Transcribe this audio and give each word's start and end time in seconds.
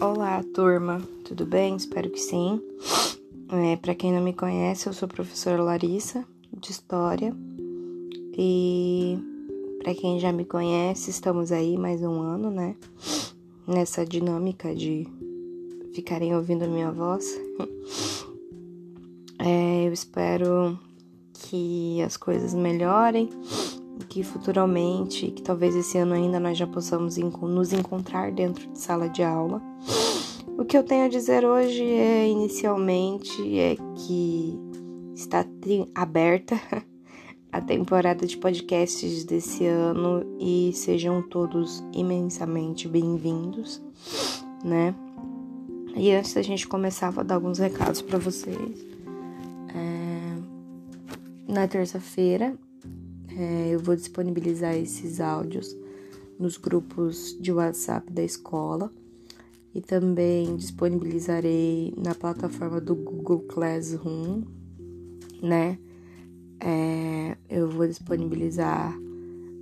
Olá, 0.00 0.44
turma, 0.54 1.02
tudo 1.24 1.44
bem? 1.44 1.74
Espero 1.74 2.08
que 2.08 2.20
sim. 2.20 2.62
É, 3.50 3.76
Para 3.76 3.96
quem 3.96 4.12
não 4.12 4.22
me 4.22 4.32
conhece, 4.32 4.86
eu 4.86 4.92
sou 4.92 5.08
professora 5.08 5.60
Larissa 5.60 6.24
de 6.56 6.70
História 6.70 7.34
e 8.36 9.18
para 9.82 9.92
quem 9.96 10.20
já 10.20 10.30
me 10.30 10.44
conhece, 10.44 11.10
estamos 11.10 11.50
aí 11.50 11.76
mais 11.76 12.00
um 12.00 12.20
ano, 12.20 12.48
né? 12.48 12.76
Nessa 13.66 14.06
dinâmica 14.06 14.72
de 14.72 15.04
ficarem 15.92 16.32
ouvindo 16.32 16.62
a 16.62 16.68
minha 16.68 16.92
voz. 16.92 17.26
É, 19.40 19.86
eu 19.86 19.92
espero 19.92 20.78
que 21.32 22.02
as 22.02 22.16
coisas 22.16 22.54
melhorem, 22.54 23.28
que 24.18 24.24
futuramente, 24.24 25.30
que 25.30 25.40
talvez 25.40 25.76
esse 25.76 25.96
ano 25.96 26.12
ainda 26.12 26.40
nós 26.40 26.58
já 26.58 26.66
possamos 26.66 27.16
nos 27.16 27.72
encontrar 27.72 28.32
dentro 28.32 28.68
de 28.68 28.76
sala 28.76 29.08
de 29.08 29.22
aula. 29.22 29.62
O 30.58 30.64
que 30.64 30.76
eu 30.76 30.82
tenho 30.82 31.04
a 31.04 31.08
dizer 31.08 31.44
hoje 31.44 31.84
é, 31.84 32.26
inicialmente, 32.26 33.56
é 33.56 33.76
que 33.94 34.58
está 35.14 35.46
aberta 35.94 36.60
a 37.52 37.60
temporada 37.60 38.26
de 38.26 38.36
podcasts 38.36 39.24
desse 39.24 39.64
ano 39.66 40.26
e 40.40 40.72
sejam 40.74 41.22
todos 41.22 41.84
imensamente 41.92 42.88
bem-vindos, 42.88 43.80
né? 44.64 44.96
E 45.94 46.10
antes 46.10 46.34
da 46.34 46.42
gente 46.42 46.66
começar, 46.66 47.10
vou 47.10 47.22
dar 47.22 47.36
alguns 47.36 47.60
recados 47.60 48.02
para 48.02 48.18
vocês. 48.18 48.84
É... 49.72 51.52
Na 51.52 51.68
terça-feira, 51.68 52.58
é, 53.38 53.68
eu 53.70 53.78
vou 53.78 53.94
disponibilizar 53.94 54.74
esses 54.74 55.20
áudios 55.20 55.76
nos 56.38 56.56
grupos 56.56 57.36
de 57.40 57.52
WhatsApp 57.52 58.12
da 58.12 58.22
escola 58.22 58.92
e 59.72 59.80
também 59.80 60.56
disponibilizarei 60.56 61.94
na 61.96 62.16
plataforma 62.16 62.80
do 62.80 62.96
Google 62.96 63.42
Classroom, 63.42 64.42
né? 65.40 65.78
É, 66.60 67.36
eu 67.48 67.70
vou 67.70 67.86
disponibilizar 67.86 68.92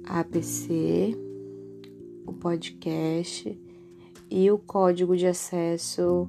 a 0.06 0.20
APC, 0.20 1.14
o 2.26 2.32
podcast 2.32 3.60
e 4.30 4.50
o 4.50 4.56
código 4.56 5.14
de 5.14 5.26
acesso 5.26 6.26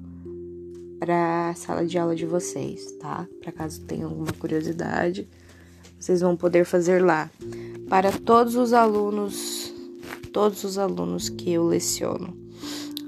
para 0.99 1.49
a 1.49 1.55
sala 1.55 1.85
de 1.85 1.97
aula 1.97 2.13
de 2.13 2.25
vocês, 2.25 2.91
tá? 2.93 3.25
Para 3.39 3.53
caso 3.53 3.85
tenha 3.85 4.05
alguma 4.05 4.33
curiosidade, 4.33 5.29
vocês 5.99 6.21
vão 6.21 6.35
poder 6.35 6.65
fazer 6.65 7.03
lá. 7.03 7.29
Para 7.89 8.11
todos 8.11 8.55
os 8.55 8.73
alunos, 8.73 9.73
todos 10.31 10.63
os 10.63 10.77
alunos 10.77 11.29
que 11.29 11.51
eu 11.53 11.65
leciono, 11.65 12.35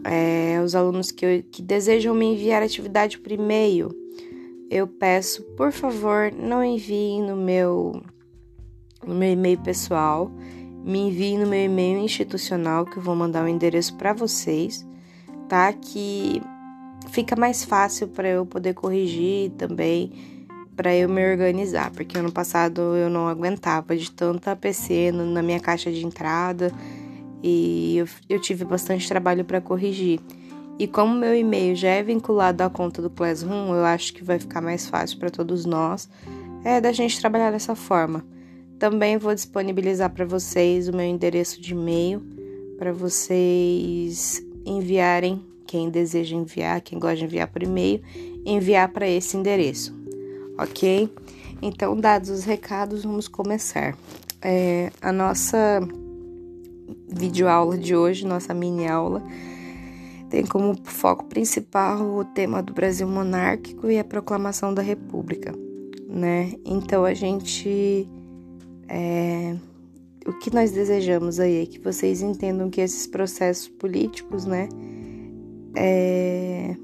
é, 0.04 0.62
os 0.64 0.76
alunos 0.76 1.12
que, 1.12 1.26
eu, 1.26 1.44
que 1.44 1.62
desejam 1.62 2.16
me 2.16 2.26
enviar 2.26 2.64
atividade 2.64 3.20
por 3.20 3.32
e-mail, 3.32 3.90
eu 4.70 4.88
peço, 4.88 5.44
por 5.58 5.72
favor, 5.72 6.32
não 6.32 6.64
enviem 6.64 7.24
no 7.24 7.36
meu, 7.36 8.02
no 9.06 9.16
meu 9.16 9.32
e-mail 9.32 9.60
pessoal, 9.60 10.32
me 10.84 11.00
enviem 11.00 11.38
no 11.38 11.48
meu 11.48 11.66
e-mail 11.66 12.00
institucional, 12.00 12.86
que 12.86 12.98
eu 12.98 13.04
vou 13.04 13.16
mandar 13.16 13.44
o 13.44 13.46
um 13.46 13.50
endereço 13.50 13.96
para 13.96 14.14
vocês, 14.14 14.86
tá? 15.48 15.74
Que 15.74 16.42
fica 17.10 17.36
mais 17.36 17.66
fácil 17.66 18.08
para 18.08 18.30
eu 18.30 18.46
poder 18.46 18.74
corrigir 18.74 19.52
também, 19.52 20.12
para 20.80 20.96
eu 20.96 21.10
me 21.10 21.30
organizar, 21.30 21.92
porque 21.92 22.18
ano 22.18 22.32
passado 22.32 22.80
eu 22.96 23.10
não 23.10 23.28
aguentava 23.28 23.98
de 23.98 24.10
tanta 24.10 24.56
PC 24.56 25.12
na 25.12 25.44
minha 25.44 25.60
caixa 25.60 25.92
de 25.92 26.06
entrada 26.06 26.72
e 27.44 27.98
eu, 27.98 28.08
eu 28.30 28.40
tive 28.40 28.64
bastante 28.64 29.06
trabalho 29.06 29.44
para 29.44 29.60
corrigir. 29.60 30.22
E 30.80 30.88
como 30.88 31.14
meu 31.14 31.36
e-mail 31.36 31.76
já 31.76 31.90
é 31.90 32.02
vinculado 32.02 32.64
à 32.64 32.70
conta 32.70 33.02
do 33.02 33.10
Classroom, 33.10 33.74
eu 33.74 33.84
acho 33.84 34.14
que 34.14 34.24
vai 34.24 34.40
ficar 34.40 34.62
mais 34.62 34.88
fácil 34.88 35.20
para 35.20 35.30
todos 35.30 35.66
nós 35.66 36.10
é 36.64 36.80
da 36.80 36.94
gente 36.94 37.20
trabalhar 37.20 37.52
dessa 37.52 37.76
forma. 37.76 38.26
Também 38.80 39.18
vou 39.18 39.36
disponibilizar 39.36 40.10
para 40.10 40.24
vocês 40.24 40.88
o 40.88 40.96
meu 40.96 41.06
endereço 41.06 41.60
de 41.60 41.74
e-mail 41.74 42.26
para 42.78 42.94
vocês 42.94 44.42
enviarem 44.66 45.46
quem 45.68 45.90
deseja 45.90 46.38
enviar, 46.38 46.80
quem 46.80 46.98
gosta 46.98 47.18
de 47.18 47.26
enviar 47.26 47.48
por 47.50 47.62
e-mail, 47.62 48.02
enviar 48.46 48.88
para 48.94 49.08
esse 49.08 49.36
endereço, 49.36 49.94
ok? 50.60 51.10
Então, 51.62 51.96
dados 51.96 52.30
os 52.30 52.44
recados, 52.44 53.04
vamos 53.04 53.28
começar. 53.28 53.98
É, 54.42 54.92
a 55.02 55.12
nossa 55.12 55.82
videoaula 57.08 57.78
de 57.78 57.96
hoje, 57.96 58.26
nossa 58.26 58.54
mini 58.54 58.88
aula, 58.88 59.22
tem 60.30 60.46
como 60.46 60.76
foco 60.84 61.26
principal 61.26 62.02
o 62.02 62.24
tema 62.24 62.62
do 62.62 62.74
Brasil 62.74 63.08
monárquico 63.08 63.90
e 63.90 63.98
a 63.98 64.04
proclamação 64.04 64.74
da 64.74 64.82
República, 64.82 65.54
né? 66.08 66.54
Então 66.64 67.04
a 67.04 67.14
gente 67.14 68.08
é, 68.88 69.56
o 70.26 70.34
que 70.34 70.54
nós 70.54 70.72
desejamos 70.72 71.40
aí 71.40 71.64
é 71.64 71.66
que 71.66 71.80
vocês 71.80 72.22
entendam 72.22 72.70
que 72.70 72.82
esses 72.82 73.08
processos 73.08 73.68
políticos, 73.68 74.46
né, 74.46 74.70
é, 75.76 76.76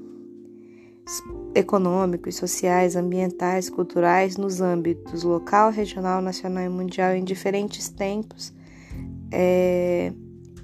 econômicos, 1.56 2.36
sociais, 2.36 2.96
ambientais, 2.96 3.70
culturais, 3.70 4.36
nos 4.36 4.60
âmbitos 4.60 5.22
local, 5.22 5.70
regional, 5.70 6.20
nacional 6.20 6.64
e 6.64 6.68
mundial, 6.68 7.14
em 7.14 7.24
diferentes 7.24 7.88
tempos, 7.88 8.52
é, 9.32 10.12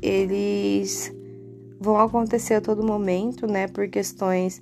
eles 0.03 1.13
vão 1.81 1.99
acontecer 1.99 2.55
a 2.55 2.61
todo 2.61 2.87
momento, 2.87 3.47
né, 3.47 3.67
por 3.67 3.89
questões 3.89 4.61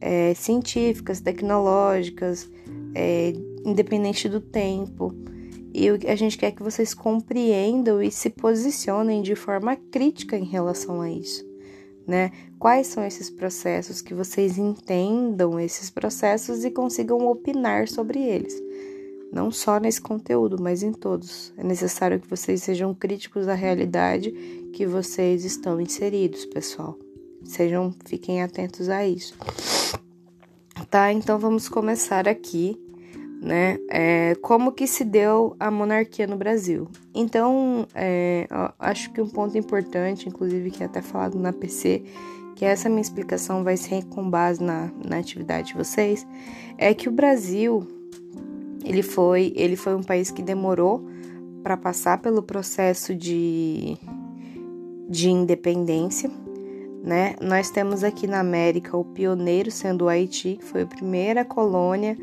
é, 0.00 0.34
científicas, 0.34 1.20
tecnológicas, 1.20 2.50
é, 2.94 3.32
independente 3.64 4.28
do 4.28 4.40
tempo. 4.40 5.14
E 5.72 5.88
a 6.08 6.16
gente 6.16 6.36
quer 6.36 6.50
que 6.50 6.62
vocês 6.62 6.92
compreendam 6.92 8.02
e 8.02 8.10
se 8.10 8.30
posicionem 8.30 9.22
de 9.22 9.36
forma 9.36 9.76
crítica 9.76 10.36
em 10.36 10.44
relação 10.44 11.00
a 11.00 11.10
isso, 11.10 11.46
né? 12.08 12.32
Quais 12.58 12.86
são 12.86 13.04
esses 13.04 13.28
processos, 13.28 14.00
que 14.00 14.14
vocês 14.14 14.56
entendam 14.56 15.60
esses 15.60 15.90
processos 15.90 16.64
e 16.64 16.70
consigam 16.70 17.28
opinar 17.28 17.86
sobre 17.86 18.18
eles. 18.18 18.54
Não 19.30 19.50
só 19.50 19.78
nesse 19.78 20.00
conteúdo, 20.00 20.56
mas 20.58 20.82
em 20.82 20.90
todos. 20.90 21.52
É 21.58 21.62
necessário 21.62 22.18
que 22.18 22.26
vocês 22.26 22.62
sejam 22.62 22.94
críticos 22.94 23.44
da 23.44 23.52
realidade 23.52 24.32
que 24.72 24.86
vocês 24.86 25.44
estão 25.44 25.78
inseridos, 25.78 26.46
pessoal. 26.46 26.98
Sejam, 27.44 27.94
fiquem 28.06 28.42
atentos 28.42 28.88
a 28.88 29.06
isso. 29.06 29.36
Tá, 30.90 31.12
então 31.12 31.38
vamos 31.38 31.68
começar 31.68 32.26
aqui, 32.26 32.80
né? 33.40 33.78
É, 33.88 34.34
como 34.42 34.72
que 34.72 34.86
se 34.86 35.04
deu 35.04 35.56
a 35.58 35.70
monarquia 35.70 36.26
no 36.26 36.36
Brasil? 36.36 36.88
Então, 37.14 37.86
é, 37.94 38.46
acho 38.78 39.12
que 39.12 39.20
um 39.20 39.28
ponto 39.28 39.56
importante, 39.56 40.28
inclusive 40.28 40.70
que 40.70 40.82
é 40.82 40.86
até 40.86 41.00
falado 41.00 41.38
na 41.38 41.52
PC, 41.52 42.02
que 42.56 42.64
essa 42.64 42.88
minha 42.88 43.00
explicação 43.00 43.62
vai 43.62 43.76
ser 43.76 44.04
com 44.06 44.28
base 44.28 44.62
na, 44.62 44.90
na 45.06 45.18
atividade 45.18 45.68
de 45.68 45.74
vocês, 45.74 46.26
é 46.76 46.92
que 46.92 47.08
o 47.08 47.12
Brasil 47.12 47.86
ele 48.84 49.02
foi, 49.02 49.52
ele 49.54 49.76
foi 49.76 49.94
um 49.94 50.02
país 50.02 50.30
que 50.30 50.42
demorou 50.42 51.06
para 51.62 51.76
passar 51.76 52.18
pelo 52.18 52.42
processo 52.42 53.14
de 53.14 53.96
de 55.08 55.30
independência, 55.30 56.30
né? 57.02 57.34
Nós 57.40 57.70
temos 57.70 58.04
aqui 58.04 58.26
na 58.26 58.40
América 58.40 58.94
o 58.94 59.04
pioneiro 59.04 59.70
sendo 59.70 60.04
o 60.04 60.08
Haiti, 60.08 60.56
que 60.56 60.64
foi 60.64 60.82
a 60.82 60.86
primeira 60.86 61.46
colônia 61.46 62.14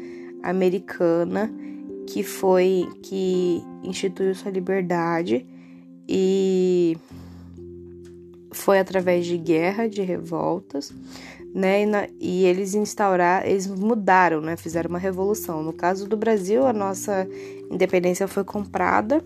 americana 0.50 1.52
que 2.08 2.24
foi 2.24 2.88
que 3.02 3.64
instituiu 3.84 4.34
sua 4.36 4.52
liberdade 4.52 5.46
e 6.08 6.98
foi 8.52 8.80
através 8.80 9.26
de 9.26 9.38
guerra, 9.38 9.88
de 9.88 10.02
revoltas, 10.02 10.94
né? 11.54 11.82
E, 11.82 11.86
na, 11.86 12.08
e 12.20 12.46
eles 12.46 12.74
instauraram, 12.74 13.48
eles 13.48 13.68
mudaram, 13.68 14.40
né? 14.40 14.56
Fizeram 14.56 14.90
uma 14.90 15.00
revolução. 15.00 15.64
No 15.64 15.74
caso 15.74 16.08
do 16.08 16.16
Brasil, 16.16 16.66
a 16.66 16.72
nossa 16.72 17.28
independência 17.72 18.28
foi 18.28 18.44
comprada 18.44 19.24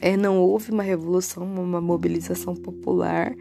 é, 0.00 0.16
não 0.16 0.40
houve 0.40 0.72
uma 0.72 0.82
revolução, 0.82 1.44
uma 1.44 1.80
mobilização 1.80 2.54
popular, 2.54 3.36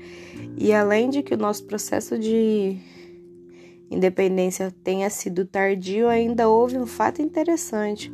e 0.58 0.74
além 0.74 1.10
de 1.10 1.24
que 1.24 1.34
o 1.34 1.38
nosso 1.38 1.64
processo 1.64 2.20
de 2.20 2.78
independência 3.90 4.74
tenha 4.84 5.10
sido 5.10 5.46
tardio, 5.46 6.08
ainda 6.08 6.48
houve 6.48 6.78
um 6.78 6.86
fato 6.86 7.22
interessante: 7.22 8.12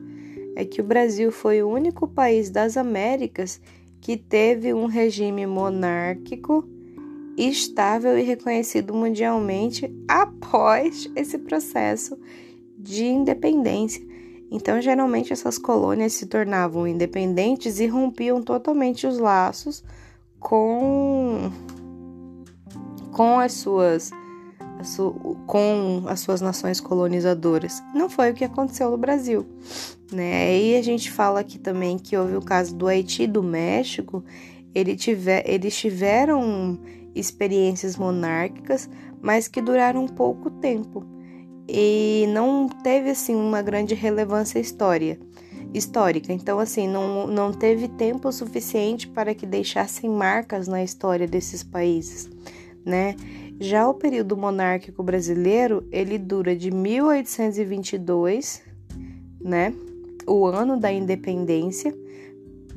é 0.56 0.64
que 0.64 0.82
o 0.82 0.84
Brasil 0.84 1.32
foi 1.32 1.62
o 1.62 1.70
único 1.70 2.08
país 2.08 2.50
das 2.50 2.78
Américas 2.78 3.62
que 4.00 4.16
teve 4.16 4.74
um 4.74 4.86
regime 4.86 5.46
monárquico 5.46 6.68
estável 7.38 8.18
e 8.18 8.22
reconhecido 8.22 8.94
mundialmente 8.94 9.94
após 10.08 11.12
esse 11.16 11.38
processo 11.38 12.18
de 12.78 13.06
independência. 13.06 14.06
Então, 14.50 14.80
geralmente, 14.80 15.34
essas 15.34 15.58
colônias 15.58 16.14
se 16.14 16.28
tornavam 16.28 16.88
independentes 16.88 17.80
e 17.80 17.88
rompiam 17.88 18.42
totalmente 18.42 19.06
os 19.06 19.18
laços 19.18 19.84
com, 20.40 21.52
com 23.12 23.40
as 23.40 23.54
suas 23.54 24.12
com 25.48 26.04
as 26.08 26.20
suas 26.20 26.42
nações 26.42 26.80
colonizadoras. 26.80 27.82
Não 27.94 28.10
foi 28.10 28.32
o 28.32 28.34
que 28.34 28.44
aconteceu 28.44 28.92
no 28.92 28.98
Brasil, 28.98 29.46
né? 30.12 30.48
Aí 30.48 30.76
a 30.76 30.82
gente 30.82 31.12
fala 31.12 31.40
aqui 31.40 31.58
também 31.58 31.98
que 31.98 32.16
houve 32.18 32.36
o 32.36 32.42
caso 32.42 32.76
do 32.76 32.88
Haiti 32.88 33.24
e 33.24 33.28
do 33.28 33.42
México, 33.42 34.24
ele 34.74 34.96
tiver, 34.96 35.44
eles 35.50 35.76
tiveram 35.76 36.80
experiências 37.16 37.96
monárquicas, 37.96 38.90
mas 39.22 39.48
que 39.48 39.62
duraram 39.62 40.06
pouco 40.06 40.52
tempo 40.52 41.06
e 41.68 42.26
não 42.30 42.68
teve 42.68 43.10
assim 43.10 43.36
uma 43.36 43.62
grande 43.62 43.96
relevância 43.96 44.60
história, 44.60 45.18
histórica. 45.74 46.32
Então 46.32 46.60
assim, 46.60 46.88
não, 46.88 47.26
não 47.26 47.52
teve 47.52 47.88
tempo 47.88 48.32
suficiente 48.32 49.08
para 49.08 49.34
que 49.34 49.46
deixassem 49.46 50.10
marcas 50.10 50.68
na 50.68 50.84
história 50.84 51.28
desses 51.28 51.64
países, 51.64 52.30
né? 52.86 53.16
Já 53.60 53.88
o 53.88 53.94
período 53.94 54.36
monárquico 54.36 55.02
brasileiro, 55.02 55.88
ele 55.92 56.18
dura 56.18 56.56
de 56.56 56.72
1822, 56.72 58.62
né? 59.40 59.74
O 60.28 60.46
ano 60.46 60.78
da 60.80 60.92
independência, 60.92 61.96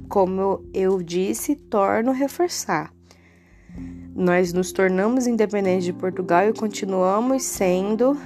como 0.08 0.64
eu 0.72 1.02
disse, 1.02 1.56
torno 1.56 2.12
reforçar. 2.12 2.92
Nós 4.14 4.52
nos 4.52 4.70
tornamos 4.72 5.26
independentes 5.26 5.84
de 5.84 5.92
Portugal 5.92 6.48
e 6.48 6.52
continuamos 6.52 7.42
sendo 7.42 8.16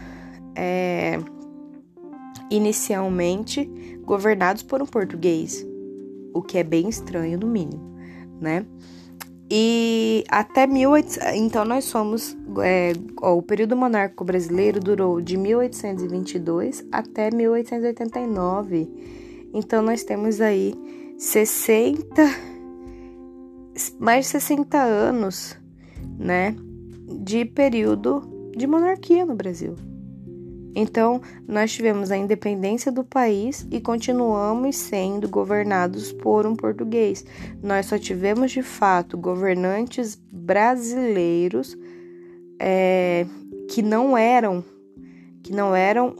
é, 0.54 1.18
inicialmente 2.50 3.64
governados 4.04 4.62
por 4.62 4.82
um 4.82 4.86
português, 4.86 5.66
o 6.34 6.42
que 6.42 6.58
é 6.58 6.64
bem 6.64 6.88
estranho 6.88 7.38
no 7.38 7.46
mínimo, 7.46 7.96
né? 8.40 8.66
E 9.50 10.24
até 10.28 10.66
1800, 10.66 11.34
então 11.34 11.64
nós 11.64 11.84
somos, 11.84 12.36
é, 12.62 12.92
ó, 13.20 13.36
o 13.36 13.42
período 13.42 13.76
monárquico 13.76 14.24
brasileiro 14.24 14.80
durou 14.80 15.20
de 15.20 15.36
1822 15.36 16.86
até 16.90 17.30
1889. 17.30 18.88
Então 19.52 19.82
nós 19.82 20.02
temos 20.04 20.40
aí 20.40 20.74
60, 21.18 22.22
mais 23.98 24.24
de 24.24 24.32
60 24.32 24.78
anos, 24.80 25.56
né, 26.18 26.56
de 27.20 27.44
período 27.44 28.22
de 28.56 28.66
monarquia 28.66 29.26
no 29.26 29.34
Brasil. 29.34 29.76
Então, 30.74 31.20
nós 31.46 31.72
tivemos 31.72 32.10
a 32.10 32.16
independência 32.16 32.90
do 32.90 33.04
país 33.04 33.66
e 33.70 33.80
continuamos 33.80 34.76
sendo 34.76 35.28
governados 35.28 36.12
por 36.12 36.46
um 36.46 36.56
português. 36.56 37.24
Nós 37.62 37.86
só 37.86 37.98
tivemos 37.98 38.52
de 38.52 38.62
fato 38.62 39.18
governantes 39.18 40.18
brasileiros 40.32 41.76
é, 42.58 43.26
que 43.68 43.82
não 43.82 44.16
eram 44.16 44.64
que 45.42 45.52
não 45.52 45.74
eram 45.74 46.14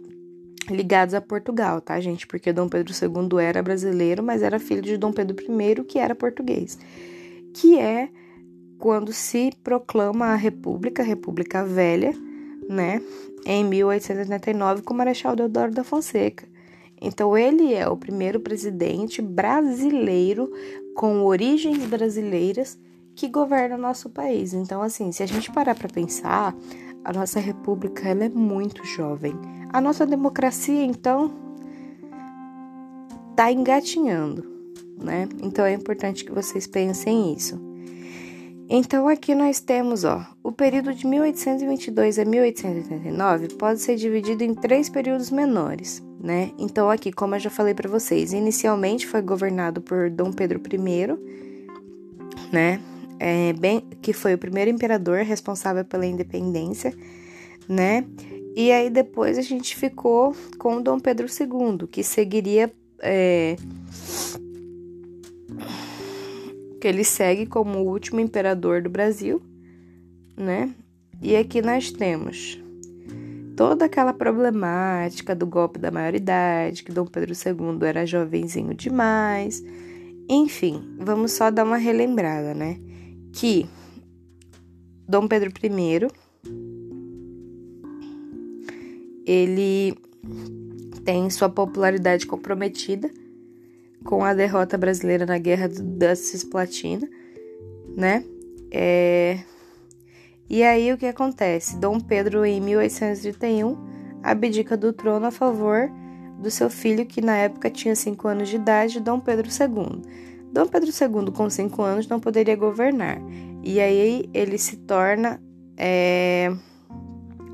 ligados 0.68 1.14
a 1.14 1.20
Portugal, 1.20 1.80
tá, 1.80 2.00
gente? 2.00 2.26
Porque 2.26 2.52
Dom 2.52 2.68
Pedro 2.68 2.92
II 2.92 3.40
era 3.40 3.62
brasileiro, 3.62 4.22
mas 4.22 4.42
era 4.42 4.58
filho 4.58 4.82
de 4.82 4.96
Dom 4.96 5.12
Pedro 5.12 5.36
I, 5.36 5.84
que 5.84 5.98
era 5.98 6.14
português. 6.14 6.78
Que 7.54 7.78
é 7.78 8.08
quando 8.78 9.12
se 9.12 9.52
proclama 9.62 10.26
a 10.26 10.34
República, 10.34 11.02
a 11.02 11.06
República 11.06 11.64
Velha, 11.64 12.12
né? 12.68 13.00
Em 13.46 13.64
1889 13.64 14.82
com 14.82 14.94
o 14.94 14.96
Marechal 14.96 15.36
Deodoro 15.36 15.72
da 15.72 15.84
Fonseca. 15.84 16.46
Então, 17.00 17.36
ele 17.36 17.74
é 17.74 17.88
o 17.88 17.96
primeiro 17.96 18.38
presidente 18.40 19.20
brasileiro 19.20 20.50
com 20.94 21.22
origens 21.24 21.84
brasileiras 21.86 22.78
que 23.14 23.28
governa 23.28 23.76
o 23.76 23.80
nosso 23.80 24.08
país. 24.08 24.54
Então, 24.54 24.82
assim, 24.82 25.10
se 25.10 25.22
a 25.22 25.26
gente 25.26 25.50
parar 25.50 25.74
para 25.74 25.88
pensar, 25.88 26.54
a 27.04 27.12
nossa 27.12 27.40
república 27.40 28.08
ela 28.08 28.24
é 28.24 28.28
muito 28.28 28.84
jovem. 28.86 29.34
A 29.72 29.80
nossa 29.80 30.06
democracia, 30.06 30.84
então, 30.84 31.32
tá 33.34 33.50
engatinhando, 33.50 34.44
né? 35.02 35.28
Então 35.42 35.64
é 35.64 35.72
importante 35.72 36.24
que 36.24 36.32
vocês 36.32 36.66
pensem 36.66 37.34
isso. 37.34 37.71
Então 38.68 39.06
aqui 39.06 39.34
nós 39.34 39.60
temos, 39.60 40.04
ó, 40.04 40.24
o 40.42 40.50
período 40.50 40.94
de 40.94 41.06
1822 41.06 42.18
a 42.18 42.24
1889 42.24 43.48
pode 43.56 43.80
ser 43.80 43.96
dividido 43.96 44.42
em 44.44 44.54
três 44.54 44.88
períodos 44.88 45.30
menores, 45.30 46.02
né? 46.18 46.50
Então 46.58 46.88
aqui, 46.88 47.12
como 47.12 47.34
eu 47.34 47.40
já 47.40 47.50
falei 47.50 47.74
para 47.74 47.90
vocês, 47.90 48.32
inicialmente 48.32 49.06
foi 49.06 49.20
governado 49.20 49.82
por 49.82 50.08
Dom 50.08 50.32
Pedro 50.32 50.60
I, 50.60 51.18
né? 52.50 52.80
É, 53.18 53.52
bem, 53.52 53.80
que 54.00 54.12
foi 54.12 54.34
o 54.34 54.38
primeiro 54.38 54.70
imperador 54.70 55.18
responsável 55.18 55.84
pela 55.84 56.06
independência, 56.06 56.94
né? 57.68 58.04
E 58.56 58.72
aí 58.72 58.90
depois 58.90 59.38
a 59.38 59.42
gente 59.42 59.76
ficou 59.76 60.34
com 60.58 60.82
Dom 60.82 60.98
Pedro 60.98 61.26
II, 61.26 61.86
que 61.88 62.02
seguiria 62.02 62.72
é, 63.02 63.56
que 66.82 66.88
ele 66.88 67.04
segue 67.04 67.46
como 67.46 67.78
o 67.78 67.88
último 67.88 68.18
imperador 68.18 68.82
do 68.82 68.90
Brasil, 68.90 69.40
né? 70.36 70.74
E 71.22 71.36
aqui 71.36 71.62
nós 71.62 71.92
temos 71.92 72.60
toda 73.56 73.84
aquela 73.84 74.12
problemática 74.12 75.32
do 75.32 75.46
golpe 75.46 75.78
da 75.78 75.92
maioridade, 75.92 76.82
que 76.82 76.90
Dom 76.90 77.06
Pedro 77.06 77.32
II 77.34 77.86
era 77.86 78.04
jovenzinho 78.04 78.74
demais. 78.74 79.62
Enfim, 80.28 80.82
vamos 80.98 81.30
só 81.30 81.52
dar 81.52 81.62
uma 81.62 81.76
relembrada, 81.76 82.52
né? 82.52 82.80
Que 83.32 83.64
Dom 85.08 85.28
Pedro 85.28 85.52
I 85.62 86.08
ele 89.24 89.96
tem 91.04 91.30
sua 91.30 91.48
popularidade 91.48 92.26
comprometida 92.26 93.08
com 94.04 94.24
a 94.24 94.34
derrota 94.34 94.76
brasileira 94.76 95.24
na 95.24 95.38
Guerra 95.38 95.68
da 95.68 96.14
Cisplatina, 96.14 97.08
né? 97.96 98.24
É... 98.70 99.40
E 100.48 100.62
aí 100.62 100.92
o 100.92 100.98
que 100.98 101.06
acontece? 101.06 101.78
Dom 101.78 101.98
Pedro, 101.98 102.44
em 102.44 102.60
1831, 102.60 103.76
abdica 104.22 104.76
do 104.76 104.92
trono 104.92 105.26
a 105.26 105.30
favor 105.30 105.90
do 106.38 106.50
seu 106.50 106.68
filho, 106.68 107.06
que 107.06 107.20
na 107.20 107.36
época 107.36 107.70
tinha 107.70 107.94
5 107.94 108.28
anos 108.28 108.48
de 108.48 108.56
idade, 108.56 109.00
Dom 109.00 109.20
Pedro 109.20 109.48
II. 109.48 110.02
Dom 110.52 110.66
Pedro 110.66 110.90
II, 110.90 111.32
com 111.32 111.48
5 111.48 111.82
anos, 111.82 112.08
não 112.08 112.20
poderia 112.20 112.56
governar. 112.56 113.18
E 113.62 113.80
aí 113.80 114.28
ele 114.34 114.58
se 114.58 114.76
torna 114.78 115.40
é, 115.76 116.52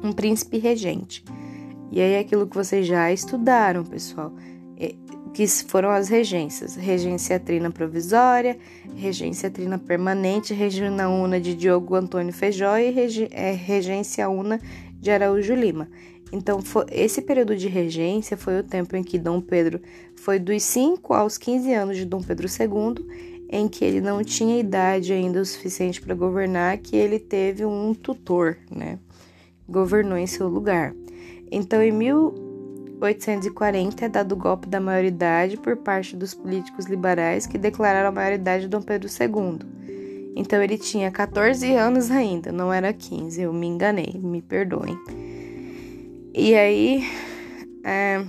um 0.03 0.13
príncipe 0.13 0.59
regente. 0.59 1.25
E 1.93 2.01
aí 2.01 2.15
é 2.15 2.19
aquilo 2.19 2.47
que 2.47 2.57
vocês 2.57 2.87
já 2.87 3.13
estudaram, 3.13 3.85
pessoal 3.85 4.33
que 5.33 5.47
foram 5.47 5.91
as 5.91 6.09
regências: 6.09 6.77
Regência 6.77 7.39
Trina 7.39 7.71
Provisória, 7.71 8.59
Regência 8.97 9.51
Trina 9.51 9.79
Permanente, 9.79 10.55
Regina 10.55 11.09
Una 11.09 11.41
de 11.41 11.55
Diogo 11.55 11.95
Antônio 11.95 12.33
Feijó 12.33 12.77
e 12.77 12.95
é, 13.31 13.53
Regência 13.53 14.29
Una 14.29 14.61
de 14.93 15.11
Araújo 15.11 15.55
Lima. 15.55 15.89
Então, 16.31 16.61
esse 16.91 17.23
período 17.23 17.57
de 17.57 17.69
regência 17.69 18.37
foi 18.37 18.59
o 18.61 18.63
tempo 18.63 18.95
em 18.95 19.03
que 19.03 19.19
Dom 19.19 19.41
Pedro 19.41 19.81
foi 20.15 20.39
dos 20.39 20.63
5 20.63 21.15
aos 21.15 21.39
15 21.39 21.73
anos 21.73 21.97
de 21.97 22.05
Dom 22.05 22.21
Pedro 22.21 22.47
II, 22.47 23.07
em 23.49 23.67
que 23.67 23.85
ele 23.85 24.01
não 24.01 24.23
tinha 24.23 24.61
idade 24.61 25.13
ainda 25.13 25.41
o 25.41 25.45
suficiente 25.45 26.03
para 26.03 26.15
governar, 26.15 26.77
que 26.79 26.97
ele 26.97 27.19
teve 27.19 27.65
um 27.65 27.95
tutor, 27.95 28.59
né? 28.71 28.99
Governou 29.67 30.19
em 30.19 30.27
seu 30.27 30.49
lugar. 30.49 30.95
Então, 31.51 31.83
em 31.83 31.93
mil 31.93 32.48
1840 33.01 34.05
é 34.05 34.09
dado 34.09 34.33
o 34.33 34.37
golpe 34.37 34.69
da 34.69 34.81
maioridade 34.81 35.57
por 35.57 35.77
parte 35.77 36.17
dos 36.17 36.35
políticos 36.35 36.87
liberais 36.87 37.47
que 37.47 37.57
declararam 37.57 38.09
a 38.09 38.13
maioridade 38.13 38.63
de 38.65 38.69
Dom 38.69 38.83
Pedro 38.83 39.09
II. 39.09 39.61
Então 40.35 40.61
ele 40.63 40.77
tinha 40.77 41.11
14 41.11 41.75
anos 41.75 42.11
ainda, 42.11 42.51
não 42.51 42.73
era 42.73 42.93
15, 42.93 43.41
eu 43.41 43.53
me 43.53 43.67
enganei, 43.67 44.19
me 44.21 44.43
perdoem. 44.43 44.99
E 46.35 46.55
aí, 46.55 47.05
é, 47.85 48.25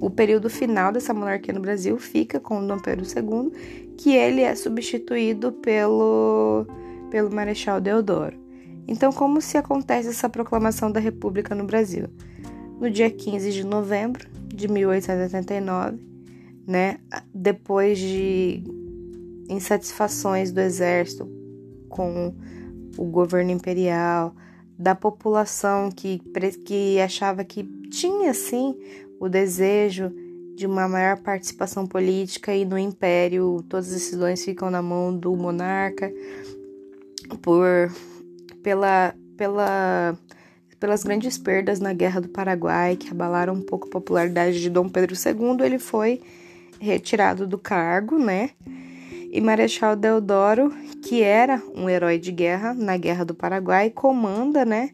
o 0.00 0.10
período 0.10 0.48
final 0.50 0.90
dessa 0.90 1.14
monarquia 1.14 1.54
no 1.54 1.60
Brasil 1.60 1.98
fica 1.98 2.40
com 2.40 2.66
Dom 2.66 2.78
Pedro 2.78 3.04
II, 3.04 3.94
que 3.96 4.14
ele 4.14 4.40
é 4.40 4.54
substituído 4.54 5.52
pelo, 5.52 6.66
pelo 7.10 7.32
Marechal 7.34 7.80
Deodoro. 7.80 8.36
Então, 8.88 9.12
como 9.12 9.40
se 9.40 9.56
acontece 9.56 10.08
essa 10.08 10.28
proclamação 10.28 10.90
da 10.90 10.98
República 10.98 11.54
no 11.54 11.64
Brasil? 11.64 12.08
No 12.80 12.90
dia 12.90 13.10
15 13.10 13.52
de 13.52 13.64
novembro 13.64 14.26
de 14.46 14.66
1889, 14.66 15.98
né, 16.66 16.98
depois 17.34 17.98
de 17.98 18.64
insatisfações 19.48 20.50
do 20.50 20.60
exército 20.60 21.28
com 21.88 22.34
o 22.96 23.04
governo 23.04 23.50
imperial, 23.50 24.34
da 24.78 24.94
população 24.94 25.90
que, 25.90 26.20
que 26.64 26.98
achava 27.00 27.44
que 27.44 27.64
tinha 27.90 28.32
sim 28.32 28.74
o 29.20 29.28
desejo 29.28 30.10
de 30.56 30.66
uma 30.66 30.88
maior 30.88 31.18
participação 31.18 31.86
política 31.86 32.54
e 32.54 32.64
no 32.64 32.78
império 32.78 33.62
todas 33.68 33.88
as 33.88 33.94
decisões 33.94 34.44
ficam 34.44 34.70
na 34.70 34.80
mão 34.80 35.14
do 35.14 35.34
monarca 35.36 36.10
por 37.42 37.90
pela, 38.62 39.14
pela, 39.36 40.18
pelas 40.80 41.04
grandes 41.04 41.36
perdas 41.36 41.78
na 41.78 41.92
Guerra 41.92 42.22
do 42.22 42.28
Paraguai, 42.28 42.96
que 42.96 43.10
abalaram 43.10 43.52
um 43.52 43.60
pouco 43.60 43.86
a 43.86 43.90
popularidade 43.90 44.60
de 44.60 44.70
Dom 44.70 44.88
Pedro 44.88 45.14
II, 45.14 45.64
ele 45.64 45.78
foi 45.78 46.22
retirado 46.80 47.46
do 47.46 47.58
cargo, 47.58 48.18
né? 48.18 48.50
E 49.30 49.40
Marechal 49.40 49.94
Deodoro, 49.94 50.72
que 51.02 51.22
era 51.22 51.62
um 51.76 51.88
herói 51.88 52.18
de 52.18 52.32
guerra 52.32 52.74
na 52.74 52.96
Guerra 52.96 53.24
do 53.24 53.34
Paraguai, 53.34 53.90
comanda, 53.90 54.64
né, 54.64 54.90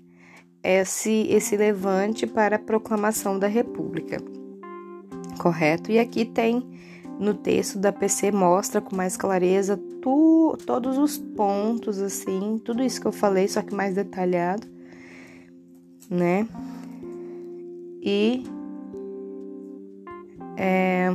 esse, 0.63 1.27
esse 1.31 1.57
levante 1.57 2.27
para 2.27 2.57
a 2.57 2.59
proclamação 2.59 3.39
da 3.39 3.47
República. 3.47 4.19
Correto? 5.39 5.91
E 5.91 5.99
aqui 5.99 6.25
tem 6.25 6.69
no 7.19 7.33
texto 7.33 7.79
da 7.79 7.93
PC 7.93 8.31
mostra 8.31 8.81
com 8.81 8.95
mais 8.95 9.17
clareza 9.17 9.81
tu, 10.03 10.59
todos 10.67 10.99
os 10.99 11.17
pontos, 11.17 11.99
assim, 11.99 12.61
tudo 12.63 12.83
isso 12.83 13.01
que 13.01 13.07
eu 13.07 13.13
falei, 13.13 13.49
só 13.49 13.63
que 13.63 13.75
mais 13.75 13.95
detalhado, 13.95 14.67
né? 16.11 16.49
E 18.03 18.45
é, 20.57 21.09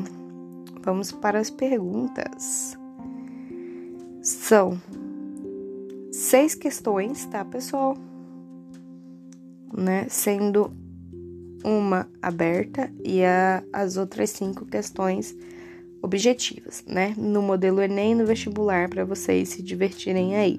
vamos 0.82 1.12
para 1.12 1.40
as 1.40 1.50
perguntas. 1.50 2.78
São 4.22 4.80
seis 6.12 6.54
questões, 6.54 7.26
tá, 7.26 7.44
pessoal? 7.44 7.98
Né? 9.76 10.08
Sendo 10.10 10.72
uma 11.64 12.08
aberta 12.22 12.92
e 13.04 13.24
a, 13.24 13.64
as 13.72 13.98
outras 13.98 14.30
cinco 14.32 14.66
questões 14.66 15.36
objetivas, 16.02 16.84
né? 16.88 17.14
No 17.18 17.42
modelo 17.42 17.82
Enem 17.82 18.16
no 18.16 18.26
vestibular, 18.26 18.90
para 18.90 19.06
vocês 19.06 19.50
se 19.50 19.62
divertirem 19.62 20.36
aí. 20.36 20.58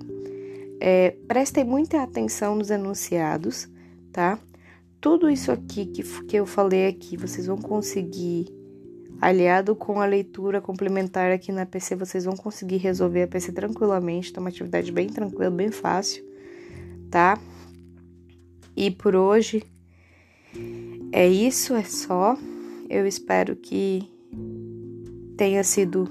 É, 0.80 1.16
prestem 1.26 1.64
muita 1.64 2.02
atenção 2.02 2.54
nos 2.54 2.70
enunciados, 2.70 3.68
tá? 4.12 4.38
Tudo 5.00 5.28
isso 5.28 5.50
aqui 5.50 5.86
que, 5.86 6.02
que 6.24 6.36
eu 6.36 6.46
falei 6.46 6.86
aqui, 6.86 7.16
vocês 7.16 7.46
vão 7.46 7.56
conseguir, 7.56 8.46
aliado 9.20 9.74
com 9.74 10.00
a 10.00 10.06
leitura 10.06 10.60
complementar 10.60 11.32
aqui 11.32 11.50
na 11.50 11.66
PC, 11.66 11.96
vocês 11.96 12.24
vão 12.24 12.36
conseguir 12.36 12.76
resolver 12.76 13.22
a 13.22 13.26
PC 13.26 13.52
tranquilamente. 13.52 14.32
Tá 14.32 14.40
uma 14.40 14.50
atividade 14.50 14.92
bem 14.92 15.08
tranquila, 15.08 15.50
bem 15.50 15.72
fácil, 15.72 16.24
tá? 17.10 17.36
E 18.76 18.90
por 18.90 19.16
hoje 19.16 19.64
é 21.10 21.26
isso, 21.28 21.74
é 21.74 21.84
só. 21.84 22.36
Eu 22.88 23.06
espero 23.06 23.56
que 23.56 24.08
tenha 25.36 25.64
sido 25.64 26.08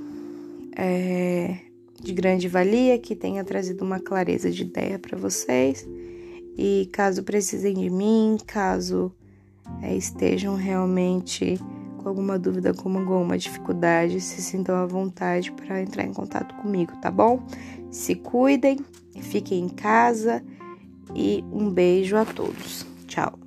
é, 0.75 1.57
de 2.01 2.13
grande 2.13 2.47
valia, 2.47 2.97
que 2.99 3.15
tenha 3.15 3.43
trazido 3.43 3.85
uma 3.85 3.99
clareza 3.99 4.51
de 4.51 4.63
ideia 4.63 4.99
para 4.99 5.17
vocês. 5.17 5.87
E 6.63 6.85
caso 6.93 7.23
precisem 7.23 7.73
de 7.73 7.89
mim, 7.89 8.37
caso 8.45 9.11
é, 9.81 9.95
estejam 9.95 10.55
realmente 10.55 11.57
com 11.97 12.07
alguma 12.07 12.37
dúvida, 12.37 12.71
com 12.71 12.95
alguma 12.95 13.35
dificuldade, 13.35 14.21
se 14.21 14.43
sintam 14.43 14.75
à 14.75 14.85
vontade 14.85 15.51
para 15.53 15.81
entrar 15.81 16.05
em 16.05 16.13
contato 16.13 16.53
comigo, 16.61 16.95
tá 17.01 17.09
bom? 17.09 17.43
Se 17.89 18.13
cuidem, 18.13 18.77
fiquem 19.21 19.65
em 19.65 19.69
casa 19.69 20.43
e 21.15 21.43
um 21.51 21.67
beijo 21.67 22.15
a 22.15 22.25
todos. 22.25 22.85
Tchau. 23.07 23.39